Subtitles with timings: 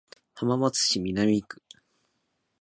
[0.33, 1.61] 浜松市南区